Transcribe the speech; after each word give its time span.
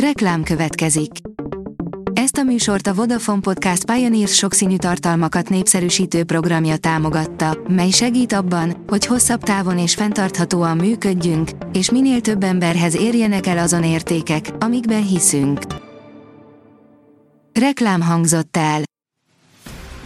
Reklám 0.00 0.42
következik. 0.42 1.10
Ezt 2.12 2.36
a 2.36 2.42
műsort 2.42 2.86
a 2.86 2.94
Vodafone 2.94 3.40
Podcast 3.40 3.84
Pioneers 3.84 4.34
sokszínű 4.34 4.76
tartalmakat 4.76 5.48
népszerűsítő 5.48 6.24
programja 6.24 6.76
támogatta, 6.76 7.58
mely 7.68 7.90
segít 7.90 8.32
abban, 8.32 8.84
hogy 8.86 9.06
hosszabb 9.06 9.42
távon 9.42 9.78
és 9.78 9.94
fenntarthatóan 9.94 10.76
működjünk, 10.76 11.50
és 11.72 11.90
minél 11.90 12.20
több 12.20 12.42
emberhez 12.42 12.96
érjenek 12.96 13.46
el 13.46 13.58
azon 13.58 13.84
értékek, 13.84 14.50
amikben 14.58 15.06
hiszünk. 15.06 15.60
Reklám 17.52 18.02
hangzott 18.02 18.56
el. 18.56 18.82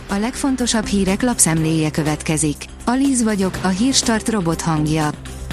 A 0.09 0.17
legfontosabb 0.17 0.87
hírek 0.87 1.23
lapszemléje 1.23 1.91
következik. 1.91 2.57
Alíz 2.85 3.23
vagyok, 3.23 3.59
a 3.63 3.69
hírstart 3.69 4.29
robot 4.29 4.61
hangja. 4.61 5.11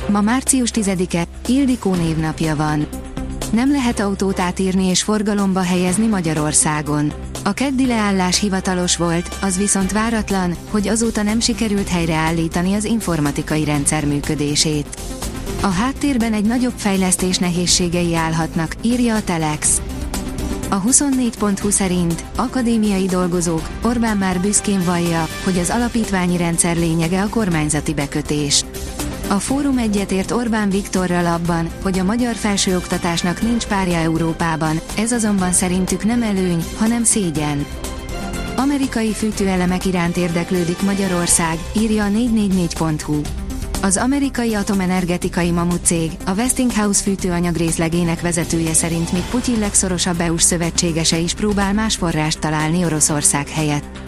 Ma 0.10 0.22
március 0.22 0.70
10-e, 0.74 1.24
Ildikó 1.48 1.94
névnapja 1.94 2.56
van. 2.56 3.07
Nem 3.52 3.72
lehet 3.72 4.00
autót 4.00 4.40
átírni 4.40 4.86
és 4.86 5.04
forgalomba 5.04 5.62
helyezni 5.62 6.08
Magyarországon. 6.08 7.14
A 7.44 7.52
keddi 7.54 7.86
leállás 7.86 8.40
hivatalos 8.40 8.98
volt, 8.98 9.38
az 9.42 9.58
viszont 9.58 9.92
váratlan, 9.92 10.56
hogy 10.70 10.88
azóta 10.88 11.24
nem 11.24 11.40
sikerült 11.40 11.88
helyreállítani 11.88 12.74
az 12.74 12.84
informatikai 12.84 13.64
rendszer 13.64 14.06
működését. 14.06 14.88
A 15.62 15.68
háttérben 15.68 16.34
egy 16.34 16.46
nagyobb 16.46 16.74
fejlesztés 16.76 17.38
nehézségei 17.38 18.16
állhatnak, 18.16 18.76
írja 18.82 19.16
a 19.16 19.24
Telex. 19.24 19.82
A 20.70 20.82
24.20 20.82 21.70
szerint 21.70 22.24
akadémiai 22.36 23.06
dolgozók, 23.06 23.70
Orbán 23.84 24.18
már 24.18 24.40
büszkén 24.40 24.84
vallja, 24.84 25.28
hogy 25.44 25.58
az 25.58 25.70
alapítványi 25.70 26.38
rendszer 26.38 26.76
lényege 26.76 27.22
a 27.22 27.30
kormányzati 27.30 27.94
bekötés. 27.94 28.66
A 29.30 29.40
fórum 29.40 29.78
egyetért 29.78 30.32
Orbán 30.32 30.70
Viktorral 30.70 31.26
abban, 31.26 31.70
hogy 31.82 32.00
a 32.00 32.04
magyar 32.04 32.36
felsőoktatásnak 32.36 33.42
nincs 33.42 33.66
párja 33.66 33.98
Európában, 33.98 34.80
ez 34.98 35.12
azonban 35.12 35.52
szerintük 35.52 36.04
nem 36.04 36.22
előny, 36.22 36.64
hanem 36.78 37.04
szégyen. 37.04 37.66
Amerikai 38.56 39.14
fűtőelemek 39.14 39.86
iránt 39.86 40.18
érdeklődik 40.18 40.82
Magyarország, 40.82 41.58
írja 41.78 42.06
a 42.06 42.10
444.hu. 42.10 43.22
Az 43.82 43.98
amerikai 43.98 44.54
atomenergetikai 44.54 45.52
mamut 45.52 45.86
cég, 45.86 46.12
a 46.26 46.34
Westinghouse 46.34 47.04
fűtőanyag 47.04 47.56
részlegének 47.56 48.22
vezetője 48.22 48.74
szerint 48.74 49.12
még 49.12 49.24
Putyin 49.30 49.60
legszorosabb 49.60 50.20
EU-s 50.20 50.44
szövetségese 50.44 51.18
is 51.18 51.34
próbál 51.34 51.74
más 51.74 51.96
forrást 51.96 52.40
találni 52.40 52.86
Oroszország 52.86 53.48
helyett. 53.48 54.07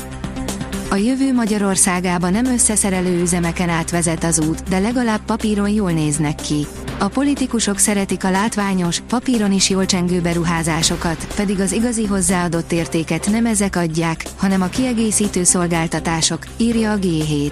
A 0.89 0.95
jövő 0.95 1.33
Magyarországába 1.33 2.29
nem 2.29 2.45
összeszerelő 2.45 3.21
üzemeken 3.21 3.69
átvezet 3.69 4.23
az 4.23 4.39
út, 4.39 4.63
de 4.69 4.79
legalább 4.79 5.21
papíron 5.25 5.69
jól 5.69 5.91
néznek 5.91 6.35
ki. 6.35 6.67
A 6.99 7.07
politikusok 7.07 7.77
szeretik 7.77 8.23
a 8.23 8.29
látványos, 8.29 8.99
papíron 8.99 9.51
is 9.51 9.69
jól 9.69 9.85
csengő 9.85 10.21
beruházásokat, 10.21 11.27
pedig 11.35 11.59
az 11.59 11.71
igazi 11.71 12.05
hozzáadott 12.05 12.71
értéket 12.71 13.29
nem 13.31 13.45
ezek 13.45 13.75
adják, 13.75 14.23
hanem 14.37 14.61
a 14.61 14.67
kiegészítő 14.67 15.43
szolgáltatások, 15.43 16.39
írja 16.57 16.91
a 16.91 16.97
G7. 16.97 17.51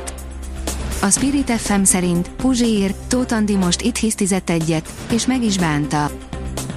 A 1.01 1.09
Spirit 1.09 1.51
FM 1.51 1.83
szerint 1.83 2.29
Puzsér, 2.29 2.93
Tóth 3.07 3.33
Andi 3.33 3.55
most 3.55 3.81
itt 3.81 3.95
hisztizett 3.97 4.49
egyet, 4.49 4.89
és 5.11 5.25
meg 5.25 5.43
is 5.43 5.57
bánta. 5.57 6.27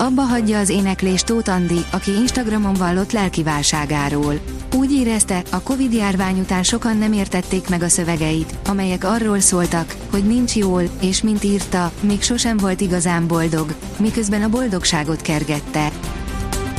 Abba 0.01 0.23
hagyja 0.23 0.59
az 0.59 0.69
éneklést 0.69 1.27
Tóth 1.27 1.51
Andi, 1.51 1.85
aki 1.91 2.11
Instagramon 2.11 2.75
vallott 2.75 3.13
lelkiválságáról. 3.13 4.35
Úgy 4.75 4.93
érezte, 4.93 5.43
a 5.51 5.61
Covid 5.63 5.93
járvány 5.93 6.41
után 6.41 6.63
sokan 6.63 6.97
nem 6.97 7.13
értették 7.13 7.69
meg 7.69 7.83
a 7.83 7.89
szövegeit, 7.89 8.55
amelyek 8.69 9.05
arról 9.05 9.41
szóltak, 9.41 9.97
hogy 10.11 10.25
nincs 10.25 10.57
jól, 10.57 10.83
és 11.01 11.23
mint 11.23 11.45
írta, 11.45 11.93
még 12.01 12.23
sosem 12.23 12.57
volt 12.57 12.81
igazán 12.81 13.27
boldog, 13.27 13.75
miközben 13.99 14.43
a 14.43 14.49
boldogságot 14.49 15.23
kergette. 15.23 15.91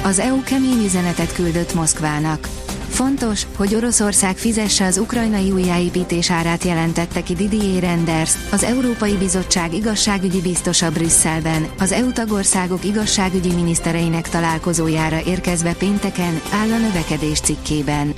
Az 0.03 0.19
EU 0.19 0.43
kemény 0.43 0.83
üzenetet 0.85 1.33
küldött 1.33 1.73
Moszkvának. 1.73 2.47
Fontos, 2.91 3.47
hogy 3.55 3.75
Oroszország 3.75 4.37
fizesse 4.37 4.85
az 4.85 4.97
ukrajnai 4.97 5.51
újjáépítés 5.51 6.31
árát 6.31 6.63
jelentette 6.63 7.23
ki 7.23 7.33
Didier 7.33 7.81
Renders, 7.81 8.33
az 8.51 8.63
Európai 8.63 9.13
Bizottság 9.13 9.73
igazságügyi 9.73 10.41
biztosa 10.41 10.91
Brüsszelben, 10.91 11.67
az 11.79 11.91
EU 11.91 12.11
tagországok 12.11 12.85
igazságügyi 12.85 13.53
minisztereinek 13.53 14.29
találkozójára 14.29 15.21
érkezve 15.25 15.73
pénteken, 15.73 16.41
áll 16.51 16.71
a 16.71 16.77
növekedés 16.77 17.39
cikkében. 17.39 18.13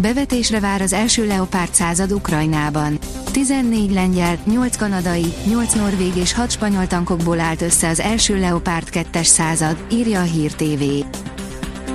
Bevetésre 0.00 0.60
vár 0.60 0.80
az 0.80 0.92
első 0.92 1.26
Leopard 1.26 1.74
század 1.74 2.12
Ukrajnában. 2.12 2.98
14 3.32 3.92
lengyel, 3.92 4.38
8 4.44 4.76
kanadai, 4.76 5.32
8 5.48 5.74
norvég 5.74 6.16
és 6.16 6.32
6 6.32 6.50
spanyol 6.50 6.86
tankokból 6.86 7.40
állt 7.40 7.62
össze 7.62 7.88
az 7.88 8.00
első 8.00 8.38
Leopard 8.38 8.88
2-es 8.92 9.24
század, 9.24 9.84
írja 9.90 10.20
a 10.20 10.24
Hír 10.24 10.52
TV. 10.52 10.82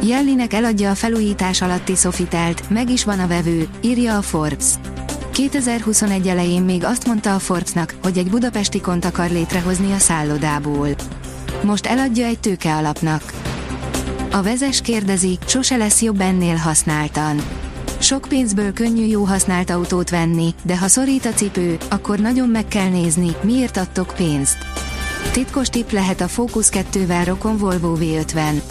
Jellinek 0.01 0.53
eladja 0.53 0.89
a 0.89 0.95
felújítás 0.95 1.61
alatti 1.61 1.95
Sofitelt, 1.95 2.69
meg 2.69 2.89
is 2.89 3.03
van 3.03 3.19
a 3.19 3.27
vevő, 3.27 3.67
írja 3.81 4.17
a 4.17 4.21
Forbes. 4.21 4.65
2021 5.31 6.27
elején 6.27 6.61
még 6.61 6.83
azt 6.83 7.07
mondta 7.07 7.35
a 7.35 7.39
Forbesnak, 7.39 7.95
hogy 8.03 8.17
egy 8.17 8.29
budapesti 8.29 8.81
kont 8.81 9.05
akar 9.05 9.29
létrehozni 9.29 9.91
a 9.91 9.97
szállodából. 9.97 10.87
Most 11.63 11.85
eladja 11.85 12.25
egy 12.25 12.39
tőke 12.39 12.75
alapnak. 12.75 13.33
A 14.31 14.41
vezes 14.41 14.81
kérdezi, 14.81 15.37
sose 15.45 15.77
lesz 15.77 16.01
jobb 16.01 16.19
ennél 16.19 16.55
használtan. 16.55 17.41
Sok 17.99 18.25
pénzből 18.29 18.73
könnyű 18.73 19.05
jó 19.05 19.23
használt 19.23 19.69
autót 19.69 20.09
venni, 20.09 20.53
de 20.63 20.77
ha 20.77 20.87
szorít 20.87 21.25
a 21.25 21.33
cipő, 21.33 21.77
akkor 21.89 22.19
nagyon 22.19 22.49
meg 22.49 22.67
kell 22.67 22.89
nézni, 22.89 23.35
miért 23.41 23.77
adtok 23.77 24.13
pénzt. 24.17 24.57
Titkos 25.31 25.69
tip 25.69 25.91
lehet 25.91 26.21
a 26.21 26.27
Focus 26.27 26.67
2-vel 26.71 27.23
rokon 27.25 27.57
Volvo 27.57 27.97
V50. 27.99 28.61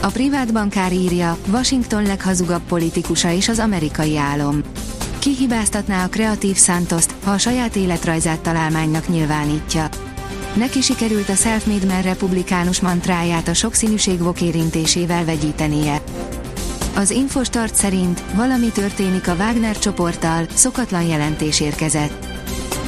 A 0.00 0.06
privát 0.06 0.52
bankár 0.52 0.92
írja, 0.92 1.36
Washington 1.52 2.02
leghazugabb 2.02 2.62
politikusa 2.68 3.30
is 3.30 3.48
az 3.48 3.58
amerikai 3.58 4.16
álom. 4.16 4.60
Ki 5.18 5.34
hibáztatná 5.34 6.04
a 6.04 6.08
kreatív 6.08 6.56
Santoszt, 6.56 7.14
ha 7.24 7.30
a 7.30 7.38
saját 7.38 7.76
életrajzát 7.76 8.40
találmánynak 8.40 9.08
nyilvánítja. 9.08 9.88
Neki 10.54 10.80
sikerült 10.80 11.28
a 11.28 11.34
self-made 11.34 11.86
man 11.86 12.02
republikánus 12.02 12.80
mantráját 12.80 13.48
a 13.48 13.54
sokszínűség 13.54 14.18
vokérintésével 14.18 15.24
vegyítenie. 15.24 16.02
Az 16.94 17.10
Infostart 17.10 17.74
szerint 17.74 18.22
valami 18.34 18.68
történik 18.68 19.28
a 19.28 19.34
Wagner 19.34 19.78
csoporttal, 19.78 20.46
szokatlan 20.54 21.02
jelentés 21.02 21.60
érkezett. 21.60 22.26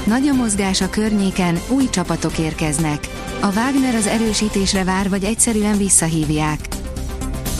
Nagy 0.04 0.28
a 0.28 0.34
mozgás 0.34 0.80
a 0.80 0.90
környéken, 0.90 1.60
új 1.68 1.88
csapatok 1.90 2.38
érkeznek. 2.38 3.08
A 3.40 3.46
Wagner 3.46 3.94
az 3.94 4.06
erősítésre 4.06 4.84
vár 4.84 5.08
vagy 5.08 5.24
egyszerűen 5.24 5.76
visszahívják. 5.76 6.79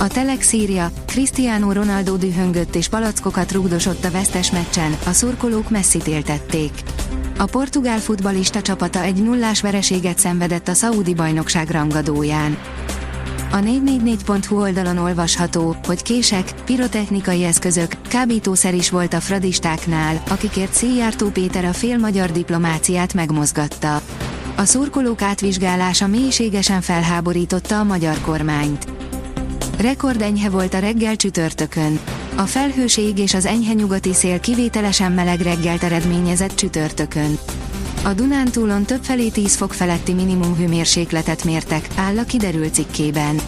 A 0.01 0.09
Telex 0.09 0.53
írja, 0.53 0.91
Cristiano 1.07 1.73
Ronaldo 1.73 2.17
dühöngött 2.17 2.75
és 2.75 2.89
palackokat 2.89 3.53
rúgdosott 3.53 4.05
a 4.05 4.11
vesztes 4.11 4.51
meccsen, 4.51 4.97
a 5.07 5.13
szurkolók 5.13 5.71
messzit 5.71 6.07
éltették. 6.07 6.71
A 7.39 7.45
portugál 7.45 7.99
futbalista 7.99 8.63
csapata 8.63 9.03
egy 9.03 9.23
nullás 9.23 9.61
vereséget 9.61 10.19
szenvedett 10.19 10.69
a 10.69 10.75
Saudi 10.75 11.15
bajnokság 11.15 11.71
rangadóján. 11.71 12.59
A 13.53 13.57
444.hu 13.57 14.61
oldalon 14.61 14.99
olvasható, 14.99 15.77
hogy 15.87 16.03
kések, 16.03 16.55
pirotechnikai 16.65 17.45
eszközök, 17.45 17.93
kábítószer 18.09 18.75
is 18.75 18.91
volt 18.91 19.15
a 19.15 19.21
fradistáknál, 19.21 20.23
akikért 20.29 20.73
Széjártó 20.73 21.29
Péter 21.29 21.65
a 21.65 21.73
fél 21.73 21.99
magyar 21.99 22.33
diplomáciát 22.33 23.15
megmozgatta. 23.15 24.01
A 24.57 24.65
szurkolók 24.65 25.23
átvizsgálása 25.23 26.07
mélységesen 26.07 26.81
felháborította 26.81 27.79
a 27.79 27.85
magyar 27.85 28.21
kormányt. 28.21 29.00
Rekordenyhe 29.81 30.49
volt 30.49 30.75
a 30.75 30.79
reggel 30.79 31.17
csütörtökön. 31.17 32.01
A 32.37 32.43
felhőség 32.43 33.19
és 33.19 33.35
az 33.35 33.47
enyhe 33.47 33.73
nyugati 33.73 34.15
szél 34.15 34.41
kivételesen 34.41 35.13
meleg 35.13 35.41
reggelt 35.41 35.83
eredményezett 35.83 36.55
csütörtökön. 36.55 37.39
A 38.05 38.13
Dunántúlon 38.13 38.85
többfelé 38.85 39.29
10 39.29 39.57
fok 39.57 39.73
feletti 39.73 40.13
minimum 40.13 40.57
hőmérsékletet 40.57 41.45
mértek, 41.45 41.89
áll 41.97 42.19
a 42.19 42.25
kiderült 42.25 42.75
cikkében. 42.75 43.41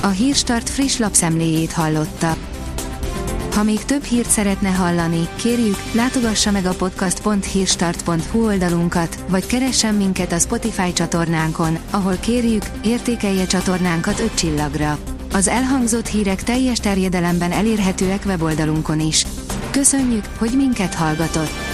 A 0.00 0.08
Hírstart 0.08 0.68
friss 0.68 0.96
lapszemléjét 0.96 1.72
hallotta. 1.72 2.36
Ha 3.58 3.64
még 3.64 3.84
több 3.84 4.02
hírt 4.02 4.30
szeretne 4.30 4.68
hallani, 4.68 5.28
kérjük, 5.36 5.76
látogassa 5.92 6.50
meg 6.50 6.64
a 6.64 6.74
podcast.hírstart.hu 6.74 8.46
oldalunkat, 8.46 9.24
vagy 9.28 9.46
keressen 9.46 9.94
minket 9.94 10.32
a 10.32 10.38
Spotify 10.38 10.92
csatornánkon, 10.92 11.78
ahol 11.90 12.16
kérjük, 12.16 12.62
értékelje 12.84 13.46
csatornánkat 13.46 14.20
5 14.20 14.34
csillagra. 14.34 14.98
Az 15.32 15.48
elhangzott 15.48 16.06
hírek 16.06 16.42
teljes 16.42 16.78
terjedelemben 16.78 17.52
elérhetőek 17.52 18.22
weboldalunkon 18.26 19.00
is. 19.00 19.26
Köszönjük, 19.70 20.24
hogy 20.38 20.52
minket 20.56 20.94
hallgatott! 20.94 21.67